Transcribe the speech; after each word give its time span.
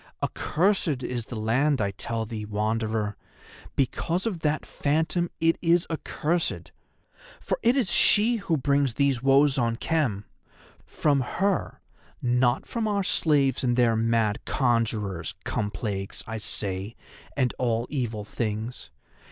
Accursed 0.23 1.03
is 1.03 1.25
the 1.25 1.35
land, 1.35 1.79
I 1.79 1.91
tell 1.91 2.25
thee, 2.25 2.43
Wanderer; 2.43 3.15
because 3.75 4.25
of 4.25 4.39
that 4.39 4.65
Phantom 4.65 5.29
it 5.39 5.59
is 5.61 5.85
accursed. 5.91 6.71
For 7.39 7.59
it 7.61 7.77
is 7.77 7.91
she 7.91 8.37
who 8.37 8.57
brings 8.57 8.95
these 8.95 9.21
woes 9.21 9.59
on 9.59 9.75
Khem; 9.75 10.25
from 10.87 11.19
her, 11.21 11.81
not 12.19 12.65
from 12.65 12.87
our 12.87 13.03
slaves 13.03 13.63
and 13.63 13.77
their 13.77 13.95
mad 13.95 14.43
conjurers, 14.43 15.35
come 15.43 15.69
plagues, 15.69 16.23
I 16.25 16.39
say, 16.39 16.95
and 17.37 17.53
all 17.59 17.85
evil 17.91 18.23
things. 18.23 18.89